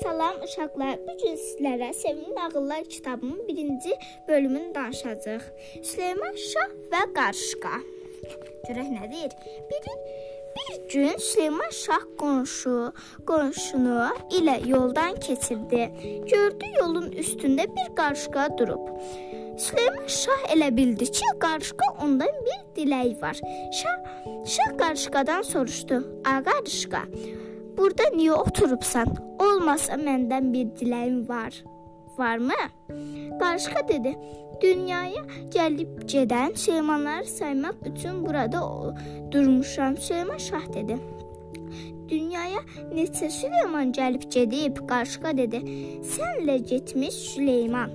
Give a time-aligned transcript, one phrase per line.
[0.00, 0.98] Salam uşaqlar.
[1.06, 3.92] Bu gün sizlərə Sevimli Nağıllar kitabının 1-ci
[4.28, 5.42] bölümünü danışacağıq.
[5.82, 7.74] Süleyman Şah və Qarışqa.
[8.68, 9.34] Görək nədir?
[9.70, 9.94] Biri
[10.56, 12.92] bir gün Süleyman Şah qonşu,
[13.26, 14.08] qonşunu
[14.38, 15.90] ilə yoldan keçirdi.
[16.32, 18.88] Gördü yolun üstündə bir qarışqa durub.
[19.58, 23.36] Süleyman Şah elə bildi ki, qarışqa ondan bir diləyi var.
[23.82, 23.98] Şah
[24.46, 27.02] Şah qarışqadan soruşdu: "A qarışqa,
[27.76, 29.14] Burada niyə oturubsan?
[29.40, 31.54] Olmasa məndən bir diləyim var.
[32.18, 32.60] Varmı?
[33.40, 34.12] Qarışqa dedi.
[34.62, 35.22] Dünyaya
[35.54, 38.60] gəlib gedən Süleymanları saymaq üçün burada
[39.32, 39.96] durmuşam.
[39.96, 40.98] Süleyman şah dedi.
[42.08, 42.60] Dünyaya
[42.92, 44.84] neçə Süleyman gəlib gedib?
[44.88, 45.62] Qarışqa dedi.
[46.14, 47.90] Sənlə getmiş Süleyman.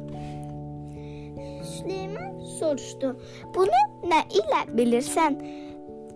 [1.73, 3.13] Süleyman soruşdu.
[3.55, 5.39] Bunu nə ilə bilirsən?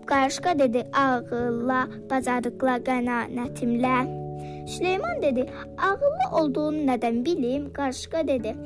[0.06, 1.80] Qarışqa dedi: "Ağılla,
[2.10, 4.21] bacarıqla, qənaətimlə."
[4.66, 5.46] Süleyman dedi:
[5.78, 8.56] "Ağıllı olduğunu nədən bilim?" Qarışqa dedi: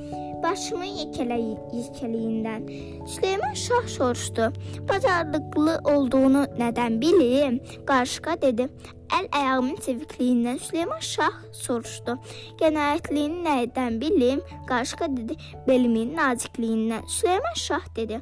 [0.43, 2.63] "Başımın yekəliyindən."
[3.07, 4.53] Süleyman şah soruşdu:
[4.89, 8.69] "Bacarıqlı olduğunu nədən bilim?" Qarışqa dedi:
[9.07, 12.17] Əl ayağımın çevikliyindən Süleyman şah soruşdu.
[12.61, 14.41] Qənaətliyini nədən bilim?
[14.67, 15.37] Qarışqa dedi,
[15.69, 17.07] belimin nazikliyindən.
[17.19, 18.19] Süleyman şah dedi,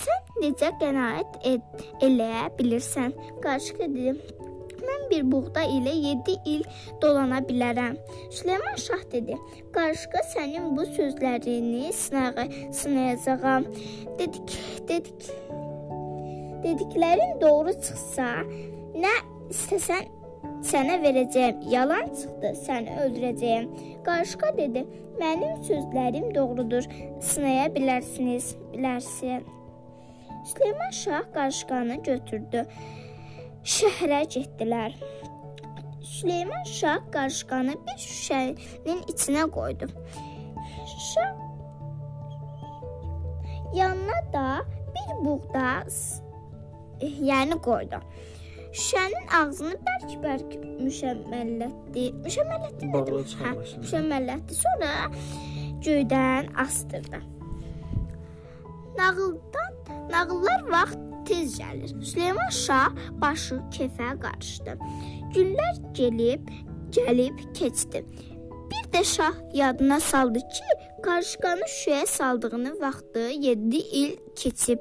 [0.00, 3.12] sən necə qənaət et, eləyə bilirsən?
[3.44, 4.16] Qarışqa dedi,
[4.88, 6.62] mən bir buğda ilə 7 il
[7.02, 7.98] dolana bilərəm.
[8.30, 9.36] Süleyman şah dedi:
[9.74, 13.64] "Qarışqa sənin bu sözlərini sınağı sınayacağam."
[14.18, 15.30] Dedik, dedik.
[16.64, 18.28] Dediklərin doğru çıxsa,
[19.04, 19.14] nə
[19.50, 20.04] istəsən
[20.70, 21.64] sənə verəcəyəm.
[21.74, 23.66] Yalan çıxdı, səni öldürəcəyəm.
[24.06, 24.86] Qarışqa dedi:
[25.20, 26.84] "Mənim sözlərim doğrudur.
[27.20, 29.42] Sınaya bilərsiniz, bilərsən."
[30.44, 32.66] Süleyman Şah qarışqanı götürdü.
[33.62, 34.94] Şəhərə getdilər.
[36.02, 39.86] Süleyman Şah qarışqanı bir şüşənin içinə qoydu.
[41.12, 41.30] Şah
[43.74, 44.46] yanına da
[44.94, 45.68] bir buğda
[47.30, 48.02] yəni qoydu.
[48.72, 52.08] Şüşənin ağzını bərk-bərk müşəmmələtdi.
[52.26, 53.36] Müşəmmələtdi nədir?
[53.44, 53.54] Hə,
[53.84, 54.58] müşəmmələtdi.
[54.64, 54.92] Sonra
[55.86, 57.22] göydən astırdı.
[58.98, 59.72] Nağıldan
[60.10, 61.94] nağıllar vaxt tez gəlir.
[62.04, 62.90] Süleyman Şah
[63.22, 64.76] başı kefə qarışdı.
[65.34, 66.52] Günlər gəlib,
[66.96, 68.04] gəlib keçdi.
[68.72, 70.68] Bir də şah yadına saldı ki,
[71.04, 74.78] qarışqanı şüşəyə saldığını vaxtı 7 il keçib.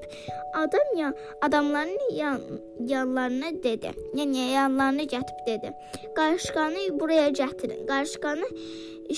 [0.53, 2.41] Adam ya adamların yan,
[2.88, 3.91] yanlarına dedi.
[4.16, 5.74] Yəni yanlarına gətirib dedi.
[6.16, 7.85] Qarışqanı buraya gətirin.
[7.85, 8.47] Qarışqanı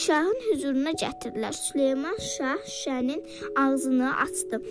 [0.06, 1.53] şahın huzuruna gətirdilər.
[1.53, 3.22] Süleyman şah şüşənin
[3.56, 4.62] ağzını açdı.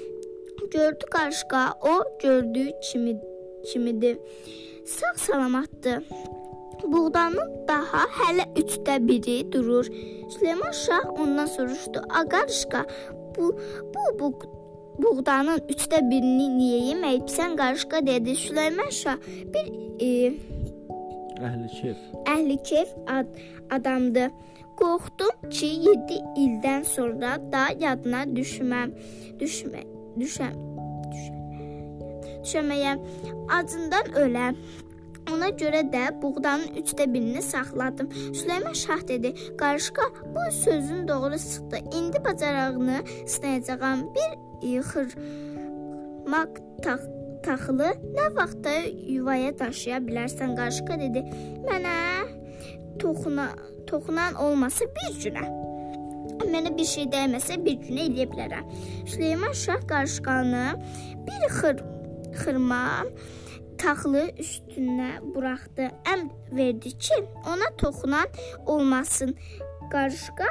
[0.73, 3.21] Gördü qarışqa, o gördüyü kimi
[3.73, 4.19] kimidir.
[4.87, 6.05] Sağ salamatdır.
[6.85, 9.87] Buğdanın daha hələ 3də biri durur.
[10.31, 12.87] Süleyman Şah ondan soruşdu: "Aqarışqa,
[13.39, 13.59] bu
[13.95, 14.39] bu bu
[14.99, 19.17] buğdanın 3də birini niyə yeməyibsən?" Qarışqa dedi: "Süleyman Şah
[19.53, 19.67] bir
[20.01, 20.33] e,
[21.47, 21.99] əhli kef.
[22.27, 23.27] Əhli kef ad,
[23.71, 24.31] adamdır.
[24.81, 28.95] Qorxdum ki, 7 ildən sonra da yadına düşməm.
[29.41, 29.83] Düşmə,
[30.21, 30.55] düşəm.
[31.13, 31.43] Düşəm.
[32.45, 32.99] Düşəməyəm.
[33.59, 34.57] Acından öləm.
[35.31, 38.09] Ona görə də buğdanın 3də birini saxladım.
[38.35, 40.03] Süleyman Şah dedi: "Qarışqa,
[40.35, 41.77] bu sözün doğru çıxdı.
[41.99, 44.15] İndi bacarığını sınayacağam.
[44.15, 44.31] Bir
[44.81, 46.53] xırmaq
[46.83, 47.01] tax
[47.43, 48.75] taxılı nə vaxtda
[49.07, 51.19] yuvaya daşıya bilərsən?" Qarışqa dedi:
[51.69, 51.97] "Mənə
[52.99, 53.49] toxuna
[53.87, 55.72] toxunan olmasa bir günə.
[56.41, 58.73] Mənə bir şey dəyməsə bir günə eləyə bilərəm."
[59.07, 60.65] Süleyman Şah qarışqanı
[61.27, 61.85] bir xır
[62.41, 62.83] xırma
[63.83, 65.89] taxılı üstünə buraxdı.
[66.13, 67.19] Əmr verdi ki,
[67.53, 68.29] ona toxunan
[68.67, 69.35] olmasın.
[69.93, 70.51] Qarışqa,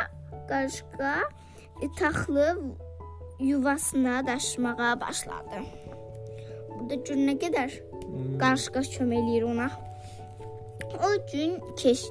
[0.49, 1.13] qarışqa
[1.81, 2.57] e, taxılı
[3.39, 5.63] yuvasına daşımağa başladı.
[6.69, 7.77] Burada gör nə qədər
[8.41, 9.69] qarışqa kömək eləyir ona.
[11.07, 12.03] O gün keç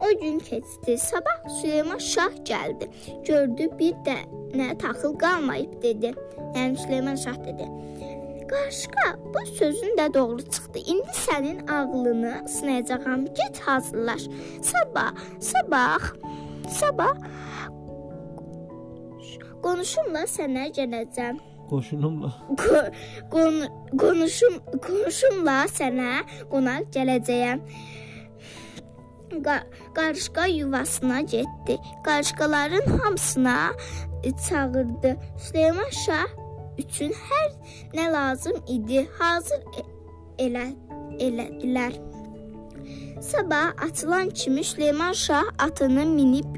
[0.00, 0.98] O gün keçdi.
[0.98, 2.88] Sabah Süleyman Şah gəldi.
[3.26, 6.14] Gördü bir dənə taxıl qalmayıb dedi.
[6.54, 7.66] Yəni Süleyman Şah dedi:
[8.48, 10.78] Qarışqa, bu sözün də doğru çıxdı.
[10.78, 13.24] İndi sənin ağlını sınayacağam.
[13.24, 14.22] Get hazırlaş.
[14.62, 16.00] Sabah, sabah,
[16.70, 17.16] sabah
[19.66, 21.38] qonşumla sənə gələcəm.
[21.70, 22.30] Qoşunumla.
[23.32, 23.56] Qon
[24.00, 26.10] qonşum qonşumla sənə
[26.52, 27.64] qonaq gələcəyəm.
[29.94, 31.78] Qarışqa yuvasına getdi.
[32.04, 33.70] Qarışqaların hamısına
[34.48, 35.16] çağırdı.
[35.38, 36.26] Süleyman Şah
[36.78, 37.50] üçün hər
[37.94, 39.60] nə lazım idi hazır
[40.38, 40.66] elə
[41.18, 41.92] elədilər.
[43.20, 46.56] Sabah atılan kimi Süleyman Şah atını minib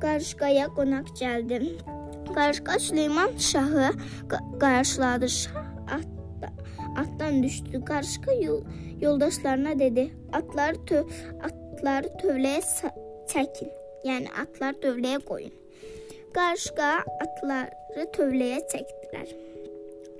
[0.00, 1.78] qarışqaya qonaq gəldi.
[2.34, 3.90] Qarışqa Süleyman Şahı
[4.30, 5.28] qa- qarşıladı.
[5.28, 5.65] Şah atda,
[7.36, 7.84] atdan düşdü.
[7.84, 8.62] Qarışqa yol,
[9.00, 11.04] yoldaşlarına dedi: "Atları tö
[11.42, 12.62] atları tövləyə
[13.28, 13.70] çəkin.
[14.04, 15.52] Yəni atları tövləyə qoyun."
[16.34, 19.28] Qarışqa atları tövləyə çəkdilər.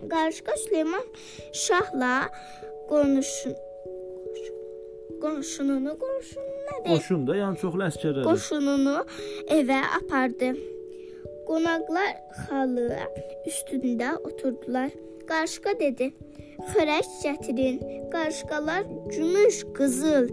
[0.09, 1.05] Qarışqa Süleyman
[1.53, 2.31] Şahla
[2.89, 3.55] qonuşun
[5.23, 6.91] qonşununu qonşunu nədir?
[6.93, 8.25] Qoşun da, yəni çoxlu əsgərlər.
[8.25, 8.97] qoşununu
[9.59, 10.51] evə apardı.
[11.49, 12.11] Qonaqlar
[12.47, 12.89] xalı
[13.47, 14.91] üstündə oturdular.
[15.27, 16.12] Qarışqa dedi:
[16.70, 17.76] "Xörək gətirin."
[18.12, 18.82] Qarışqalar
[19.12, 20.26] gümüş, qızıl,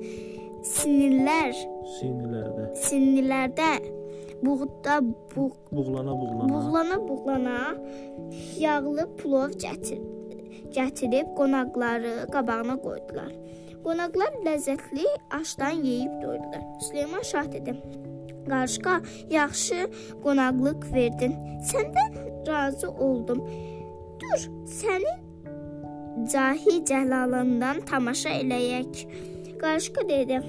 [0.76, 1.54] sinirlər,
[1.98, 2.66] Sinilərdə.
[2.86, 3.72] sinirlərdə
[4.44, 5.02] buğda
[5.36, 6.50] bu Buğlana buğlana.
[6.54, 7.60] buğlana buğlana
[8.60, 10.00] yağlı plov gətir
[10.78, 13.32] gətirib qonaqları qabağına qoydular.
[13.86, 16.64] Qonaqlar ləzzətli aşdan yeyib doydular.
[16.82, 17.76] Süleyman Şah dedi:
[18.50, 19.80] "Qarışqa, yaxşı
[20.24, 21.34] qonaqlıq verdin.
[21.72, 22.12] Səndən
[22.48, 23.40] razı oldum.
[24.20, 24.40] Dur,
[24.80, 25.18] sənin
[26.32, 28.94] cahi cəlalından tamaşa eləyək."
[29.62, 30.42] Qarışqa dedi: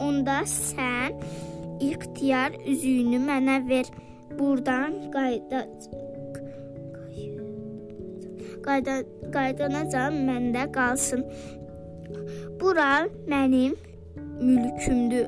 [0.00, 1.12] "Onda sən
[1.90, 3.86] ixtiyar üzüyünü mənə ver.
[4.38, 5.60] Burdan qayda
[8.66, 8.96] qayda
[9.34, 11.24] qaydanacam məndə qalsın.
[12.60, 13.74] Bura mənim
[14.40, 15.26] mülkümdür.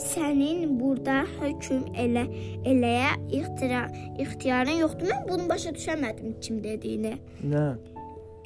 [0.00, 2.24] Sənin burada hökm elə
[2.68, 3.86] eləyə ixtira
[4.20, 5.12] ixtiyarın yoxdur.
[5.12, 7.14] Mən bunu başa düşəmədim kim dediyini.
[7.52, 7.66] Nə?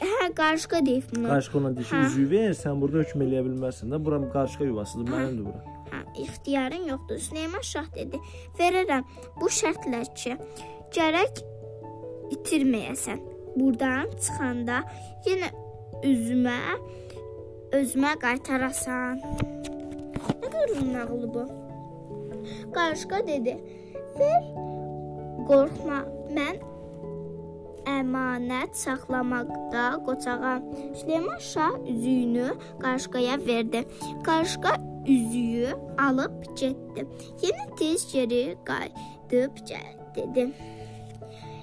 [0.00, 1.28] Hə, qarışqa deyib bunu.
[1.28, 2.06] Qarışqa ona deyir ki, Hə.
[2.06, 3.98] üzüyü ver, sən burada hökm eləyə bilməzsən də.
[4.04, 5.60] Bura qarışqa yuvasıdır, mənimdir bura.
[5.90, 7.18] Hə, ixtiyarın yoxdur.
[7.26, 8.20] Süleyman Şah dedi:
[8.58, 9.04] "Verərəm
[9.40, 10.36] bu şərtlər ki,
[10.96, 11.42] gərək
[12.36, 13.20] itirməyəsən.
[13.56, 14.80] Burdan çıxanda
[15.26, 15.50] yenə
[16.12, 16.56] üzümə
[17.76, 19.20] özümə qaytarasan."
[20.40, 21.44] Nə qədər nağılı bu?
[22.74, 23.58] Qarışqa dedi:
[24.18, 24.42] "Ver,
[25.48, 26.00] qorxma.
[26.36, 26.56] Mən
[27.86, 30.62] əmanət saxlamaqda qocağam."
[30.94, 32.48] Süleyman Şah üzüyünü
[32.82, 33.84] Qarışqaya verdi.
[34.24, 34.76] Qarışqa
[35.08, 35.68] üzüyü
[35.98, 37.06] alıb getdi.
[37.42, 40.52] Yenə tez geri qayıdıb gəl dedi.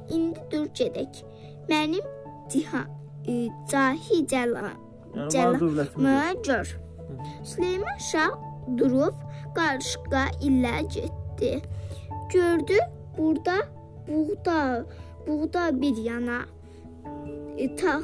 [0.10, 1.24] İndi dur gedək.
[1.69, 2.06] Mənim
[2.50, 2.81] ciha
[3.28, 4.70] e, cahi cəla
[5.16, 5.98] Yəni Cəla- var dövlətimiz.
[5.98, 6.78] mı gör.
[7.44, 8.31] Süleyman Şah
[8.78, 9.13] durub
[9.56, 11.62] qarışqa ilə getdi.
[12.34, 12.78] Gördü
[13.18, 13.56] burada
[14.08, 14.86] buğda,
[15.27, 16.39] buğda bir yana
[17.57, 18.03] e, tax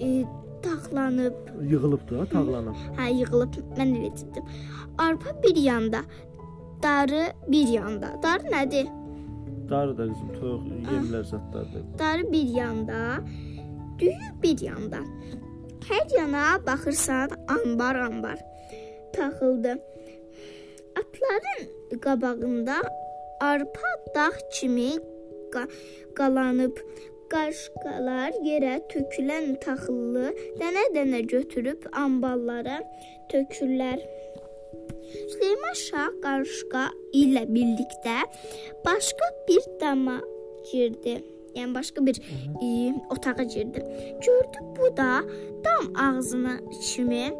[0.00, 0.24] e,
[0.62, 1.34] taxlanıb,
[1.70, 2.74] Yığılıb da, tağlanıb.
[2.98, 4.44] hə yığılıb mən elə dedim.
[4.98, 6.00] Arpa bir yanda,
[6.82, 8.08] darı bir yanda.
[8.22, 8.86] Darı nədir?
[9.70, 10.62] Darı da qızım, toyuq
[10.92, 11.82] yemlər zətlərdir.
[11.98, 12.98] Darı bir yanda,
[13.98, 15.00] düyü bir yanda.
[15.88, 18.38] Hər yana baxırsan, anbar anbar
[19.12, 19.74] taxıldı.
[20.98, 21.62] Atların
[22.00, 22.76] qabağında
[23.40, 24.90] arpa dağ kimi
[26.18, 26.76] qalanıb.
[27.32, 30.30] Qarışqalar yerə tökülən taxılı
[30.60, 32.78] dənə-dənə götürüb amballara
[33.32, 34.00] tökürlər.
[35.32, 36.86] Süleyman Şah qarışqa
[37.16, 38.16] ilə birlikdə
[38.86, 40.20] başqa bir dama
[40.72, 41.18] girdi.
[41.56, 42.16] Yəni başqa bir
[42.64, 43.84] e, otağa girdi.
[44.26, 45.20] Gördü bu da
[45.64, 47.34] dam ağzına kimi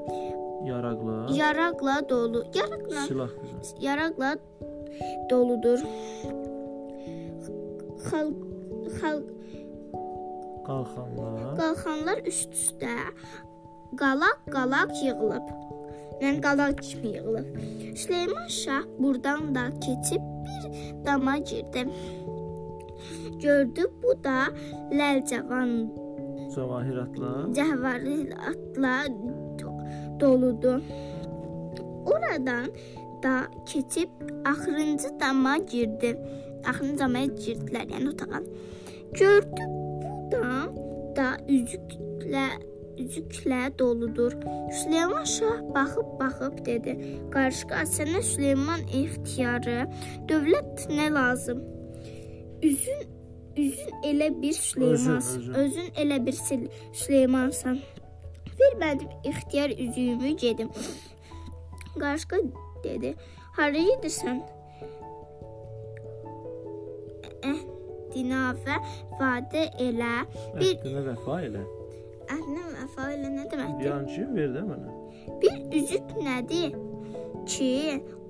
[0.66, 2.44] Yaraqla, yaraqla dolu.
[2.54, 3.78] Yaraqla silah qızım.
[3.80, 4.36] yaraqla
[5.30, 5.78] doludur.
[8.06, 8.38] Xalq
[8.98, 9.26] xalq
[10.68, 11.56] Qalxanlar.
[11.60, 12.94] qalxanlar üst-üstə
[14.00, 15.46] qalaq-qalaq yığılıb.
[16.22, 17.46] Yəni qalaq kimi yığılıb.
[18.00, 20.62] Süleyman Şah burdan da keçib bir
[21.06, 21.82] dama girdi.
[23.42, 24.38] Gördü bu da
[24.98, 25.70] ləlcavan
[26.54, 27.30] Cəvahiratla.
[27.58, 28.94] cəvahiratla
[29.60, 29.84] do-
[30.20, 30.80] doludur.
[32.12, 32.66] Oradan
[33.22, 33.34] da
[33.66, 34.08] keçib
[34.44, 36.10] axırıncı dama girdi.
[36.68, 38.42] Axırıncı dama girdilər, yəni otağa.
[39.12, 40.74] Gördü bu dam
[41.16, 42.46] da üzüklə
[42.98, 44.32] üzüklə doludur.
[44.82, 46.92] Süleyman Şah baxıb baxıb dedi:
[47.30, 49.78] "Qarışqa sənə Süleyman ixtiyarı,
[50.28, 51.62] dövlət nə lazım?
[52.62, 53.00] Üzün
[53.56, 55.88] üzün elə bir Süleymansan, özün.
[56.02, 57.78] elə bir Sül- Süleymansan.
[58.60, 60.68] Ver mənim ixtiyar üzüyümü gedim."
[62.00, 62.36] Qarışqa
[62.84, 63.14] dedi:
[63.56, 64.57] "Hara gedirsən?"
[68.14, 68.78] Dinavə
[69.20, 70.14] vadə elə
[70.58, 71.64] bir Əhdinə vəfa elə.
[72.34, 73.86] əhnə vəfa elə nə deməkdir?
[73.88, 74.94] Yancı ver də mənə.
[75.42, 76.76] Bir üzük nədir
[77.48, 77.72] ki,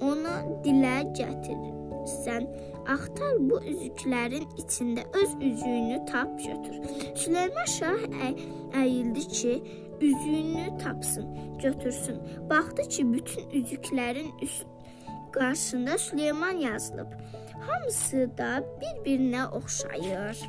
[0.04, 2.48] onu dilə gətirirsən.
[2.88, 6.78] Axtar bu üzüklərin içində öz üzüyünü tap götür.
[7.20, 8.38] Süleyman Şah əy
[8.80, 9.52] əyildi ki,
[10.00, 11.26] üzüyünü tapsın,
[11.62, 12.22] götürsün.
[12.50, 14.66] Baxdı ki, bütün üzüklərin üst
[15.32, 17.06] qarşısında Süleyman yazılıb.
[17.60, 20.40] Hamısı da bir-birinə oxşayır.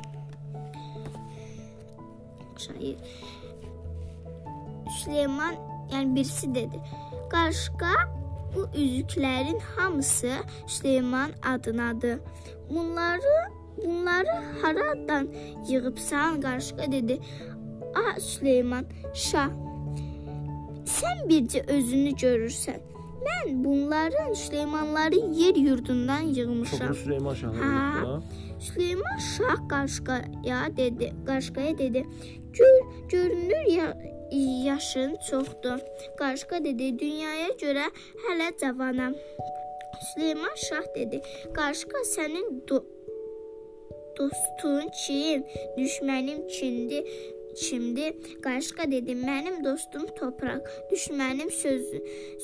[2.52, 2.98] Oxşayır.
[5.04, 5.54] Süleyman,
[5.92, 6.80] yəni birisi dedi.
[7.30, 7.92] Qarşıqa
[8.56, 10.32] bu üzüklərin hamısı
[10.66, 12.18] Süleyman adınadır.
[12.70, 15.28] Bunları bunları haradan
[15.68, 16.40] yığıbsan?
[16.40, 17.20] Qarşıqa dedi.
[17.94, 18.84] Ah Süleyman,
[19.14, 19.50] şah.
[20.90, 22.80] Sən bircə özünü görürsən.
[23.26, 26.78] Mən bunların Süleymanların yer yurdundan yığmışam.
[26.78, 28.22] Çoxlu Süleyman Şahı da.
[28.60, 32.06] Süleyman Şah Qaşqaya dedi, Qaşqaya dedi.
[32.52, 33.96] Gör, görünür ya
[34.64, 35.78] yaşın çoxdur.
[36.18, 37.86] Qaşqa dedi, dünyaya görə
[38.22, 39.14] hələ cavanam.
[40.14, 41.22] Süleyman Şah dedi,
[41.54, 42.84] Qaşqa sənin do
[44.18, 45.44] dostun kim,
[45.78, 47.04] düşmənim kimdir?
[47.56, 48.14] Kimdir?
[48.44, 51.98] Qaşqa dedi, mənim dostum Topraq, düşmənim sözü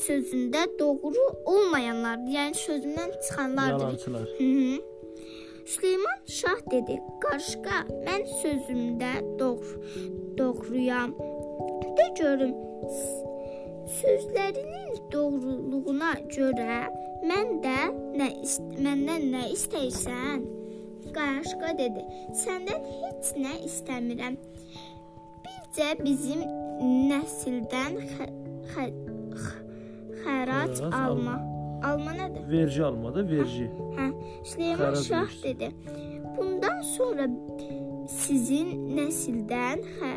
[0.07, 2.33] sözündə doğru olmayanlardır.
[2.39, 3.81] Yəni sözündən çıxanlardır.
[3.81, 4.29] Yalancılar.
[4.39, 4.97] Hı -hı.
[5.67, 9.83] Süleyman Şah dedi: "Qarışqa, mən sözümdə doğru
[10.39, 11.11] doğruyam.
[11.97, 12.55] De görüm,
[14.01, 16.79] sözlərinin doğruluğuna görə
[17.31, 17.79] mən də
[18.19, 18.29] nə
[18.85, 20.47] məndən nə istəyirsən?"
[21.17, 22.03] Qarışqa dedi:
[22.45, 24.37] "Səndən heç nə istəmirəm.
[25.77, 26.41] Bircə bizim
[27.11, 28.27] nəsildən xə,
[28.73, 28.85] xə,
[30.23, 31.35] xərac Xərac alma.
[31.85, 32.47] Alma nədir?
[32.49, 33.67] Vergi almada vergi.
[33.99, 34.07] Hə,
[34.49, 35.43] Süleyman Xərac Şah verirsən.
[35.45, 35.69] dedi.
[36.39, 37.27] Bundan sonra
[38.09, 40.13] sizin nəsildən xə,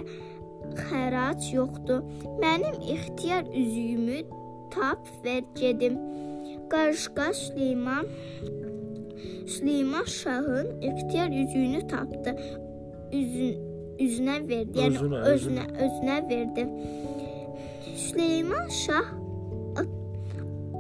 [0.79, 2.07] xərac yoxdur.
[2.39, 4.21] Mənim ixtiyar üzüyümü
[4.71, 5.99] tap ver gedim.
[6.71, 8.07] Qarışqa Süleyman
[9.47, 12.37] Süleyman Şahın ixtiyar üzüyünü tapdı.
[13.11, 13.68] Üzün
[14.00, 14.79] üzünə verdi.
[14.79, 16.65] Yəni Özünə, özünə, özünə verdi.
[17.96, 19.08] Süleyman Şah
[19.82, 19.91] at,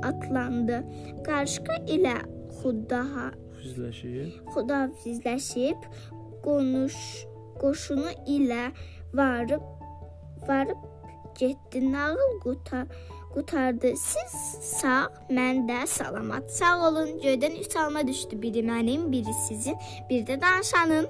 [0.09, 0.83] atlandı.
[1.27, 2.17] Qarışqa ilə
[2.59, 4.31] Xudaha Füzləşir.
[4.53, 5.83] xudafizləşib
[6.43, 6.95] qonuş
[7.61, 8.71] qoşunu ilə
[9.13, 9.63] varıb
[10.47, 10.81] varıb
[11.39, 11.91] getdi.
[11.91, 12.85] Nağıl qutar
[13.33, 13.91] qutardı.
[13.95, 14.33] Siz
[14.79, 16.51] sağ, mən də salamat.
[16.51, 17.09] Sağ olun.
[17.23, 18.41] Göydən üç alma düşdü.
[18.41, 19.75] Biri mənim, biri sizin,
[20.09, 21.07] bir də danışanın.